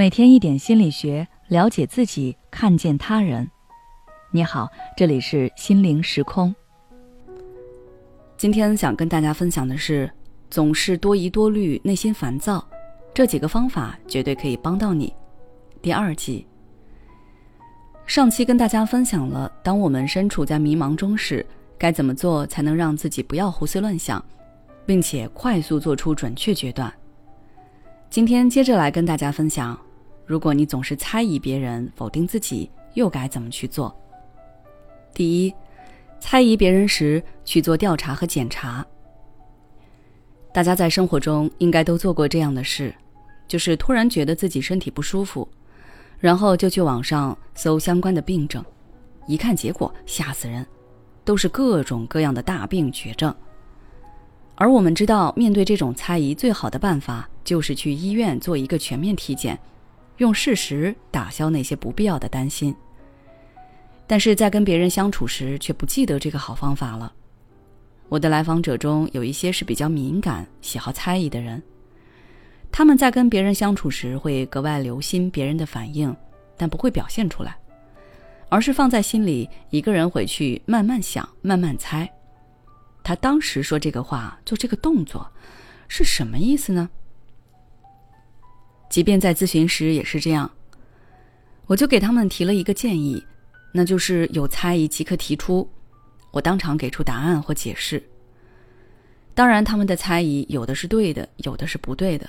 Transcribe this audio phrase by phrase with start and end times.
[0.00, 3.46] 每天一点心理学，了解自己，看见他人。
[4.30, 4.66] 你好，
[4.96, 6.54] 这里是心灵时空。
[8.38, 10.10] 今天想跟大家分享的是，
[10.48, 12.66] 总是多疑多虑、内心烦躁，
[13.12, 15.12] 这几个方法绝对可以帮到你。
[15.82, 16.46] 第二季，
[18.06, 21.44] 上期跟大家分享了，当我们身处在迷茫中时，
[21.76, 24.24] 该怎么做才能让自己不要胡思乱想，
[24.86, 26.90] 并且快速做出准确决断。
[28.08, 29.78] 今天接着来跟大家分享。
[30.30, 33.92] 如果你总是猜疑别人、否定自己，又该怎么去做？
[35.12, 35.52] 第一，
[36.20, 38.86] 猜疑别人时去做调查和检查。
[40.52, 42.94] 大家在生活中应该都做过这样的事，
[43.48, 45.48] 就是突然觉得自己身体不舒服，
[46.20, 48.64] 然后就去网上搜相关的病症，
[49.26, 50.64] 一看结果吓死人，
[51.24, 53.34] 都是各种各样的大病绝症。
[54.54, 59.58] 而我们知道，面对这种猜疑，最好的办法就是去医院做一个全面体检。
[60.20, 62.74] 用事实打消那些不必要的担心。
[64.06, 67.10] 但是在跟别人相处时，却不记得这个好方法了。
[68.10, 71.62] 我的来访者中有一些是比较敏感、喜好猜疑的人，
[72.70, 76.14] 他们在跟别人相处时会格外留心别人的反应，
[76.56, 77.56] 但不会表现出来，
[78.50, 82.10] 而是放在心里，一个人回去慢慢想、慢慢猜。
[83.02, 85.26] 他当时说这个话、做这个动作，
[85.88, 86.90] 是什么意思呢？
[88.90, 90.50] 即便在咨询时也是这样，
[91.66, 93.24] 我就给他们提了一个建议，
[93.72, 95.70] 那就是有猜疑即可提出，
[96.32, 98.02] 我当场给出答案或解释。
[99.32, 102.28] 当然，他们的猜疑有的是对的，有的是不对的，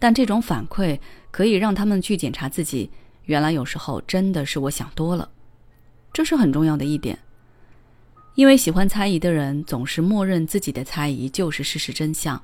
[0.00, 0.98] 但这种反馈
[1.30, 2.90] 可以让他们去检查自己，
[3.26, 5.30] 原来有时候真的是我想多了，
[6.12, 7.16] 这是很重要的一点。
[8.34, 12.42] 因为喜欢猜疑的人总是默认自己的猜疑就是事实真相，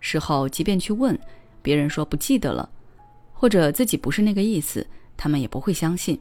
[0.00, 1.18] 事后即便去问。
[1.66, 2.70] 别人说不记得了，
[3.32, 4.86] 或者自己不是那个意思，
[5.16, 6.16] 他们也不会相信。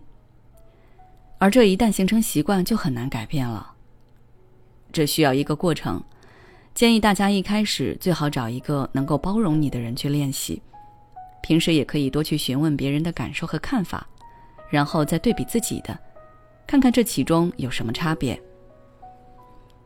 [1.38, 3.73] 而这一旦形成习惯，就很难改变了。
[4.91, 6.03] 这需要一个过程，
[6.73, 10.59] 建议大家一开始最好找一个能够包容你的人去练习，
[11.44, 14.07] 平时也可以多去询问别人的感受和看法，
[14.72, 15.95] 然后再对比自己的，
[16.66, 18.41] 看看这其中有什么差别。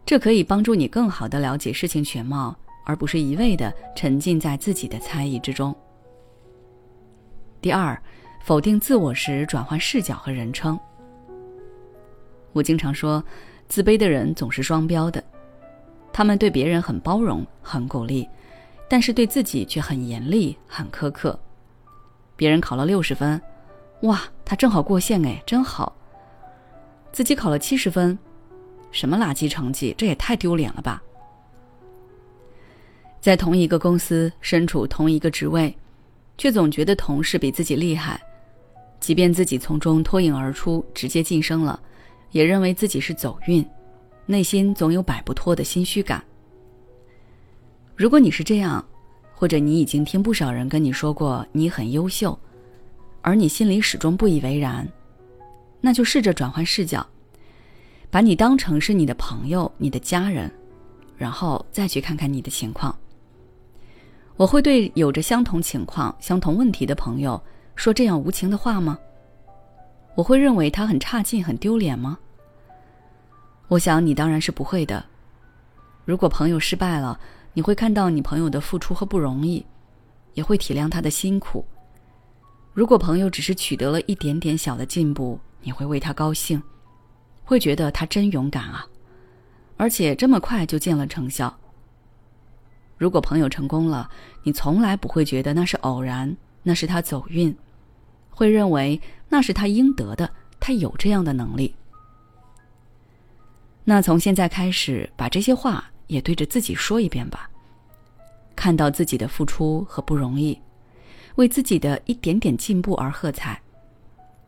[0.05, 2.57] 这可以帮助你更好的了解事情全貌。
[2.85, 5.75] 而不是一味的沉浸在自己的猜疑之中。
[7.61, 8.01] 第二，
[8.41, 10.79] 否定自我时转换视角和人称。
[12.53, 13.23] 我经常说，
[13.67, 15.23] 自卑的人总是双标的，
[16.11, 18.27] 他们对别人很包容、很鼓励，
[18.89, 21.39] 但是对自己却很严厉、很苛刻。
[22.35, 23.39] 别人考了六十分，
[24.01, 25.95] 哇，他正好过线哎，真好。
[27.11, 28.17] 自己考了七十分，
[28.91, 31.03] 什么垃圾成绩，这也太丢脸了吧。
[33.21, 35.75] 在同一个公司，身处同一个职位，
[36.37, 38.19] 却总觉得同事比自己厉害，
[38.99, 41.79] 即便自己从中脱颖而出，直接晋升了，
[42.31, 43.65] 也认为自己是走运，
[44.25, 46.23] 内心总有摆不脱的心虚感。
[47.95, 48.83] 如果你是这样，
[49.35, 52.37] 或者你已经听不少人跟你说过你很优秀，
[53.21, 54.87] 而你心里始终不以为然，
[55.81, 57.05] 那就试着转换视角，
[58.09, 60.49] 把你当成是你的朋友、你的家人，
[61.17, 62.97] 然后再去看看你的情况。
[64.39, 67.43] 我会对有着相同情况、相同问题的朋友
[67.75, 68.97] 说这样无情的话吗？
[70.15, 72.17] 我会认为他很差劲、很丢脸吗？
[73.67, 75.03] 我想你当然是不会的。
[76.05, 77.19] 如果朋友失败了，
[77.51, 79.65] 你会看到你朋友的付出和不容易，
[80.35, 81.65] 也会体谅他的辛苦。
[82.71, 86.63] 如果朋友只是取得了一点点小的进步，你会为他高兴，
[87.43, 88.87] 会觉得他真勇敢啊，
[89.75, 91.53] 而且这么快就见了成效。
[92.99, 94.09] 如果朋友成功了，
[94.43, 97.55] 你从来不会觉得那是偶然，那是他走运，
[98.29, 100.29] 会认为那是他应得的，
[100.59, 101.73] 他有这样的能力。
[103.85, 107.49] 那从现在开始，把这些话也对着自己说一遍吧。
[108.53, 110.59] 看到自己的付出和不容易，
[111.35, 113.59] 为自己的一点点进步而喝彩，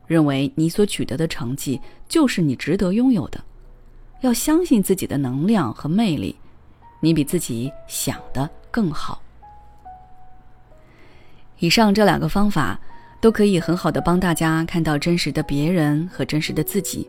[0.06, 3.42] 认为你所取得的成绩就是你值得拥有的，
[4.20, 6.36] 要相信自己的能量和魅力。
[7.02, 9.22] 你比自己想的更好。
[11.60, 12.80] 以上这两个方法
[13.20, 17.08] 都可以很好的帮大家看到真实的别人和真实的自己，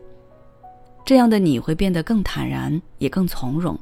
[1.05, 3.79] 这样的你会变得更坦然，也更从容，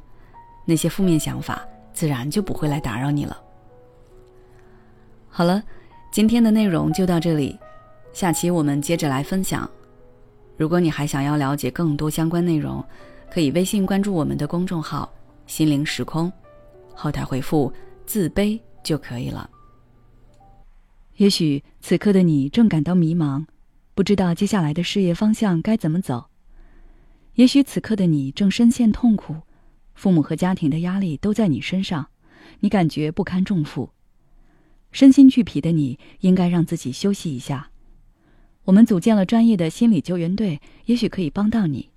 [0.64, 1.62] 那些负面想法
[1.92, 3.36] 自然就不会来打扰你了。
[5.28, 5.62] 好了，
[6.10, 7.58] 今天的内容就到这里，
[8.12, 9.68] 下期我们接着来分享。
[10.56, 12.82] 如果你还想要了解更多相关内容，
[13.30, 15.10] 可以微信关注我们的公众号。
[15.46, 16.32] 心灵时空，
[16.94, 17.72] 后台回复
[18.06, 19.48] “自卑”就可以了。
[21.16, 23.44] 也许此刻的你正感到迷茫，
[23.94, 26.24] 不知道接下来的事业方向该怎么走。
[27.34, 29.36] 也许此刻的你正深陷痛苦，
[29.94, 32.08] 父母和家庭的压力都在你身上，
[32.60, 33.90] 你感觉不堪重负，
[34.90, 37.70] 身心俱疲的你应该让自己休息一下。
[38.64, 41.90] 我们组建了专业的心理救援队，也许可以帮到你。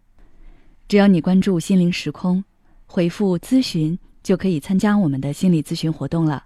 [0.88, 2.44] 只要你关注“心灵时空”，
[2.86, 6.44] 回复“咨询”，就可以参加我们的心理咨询活动了。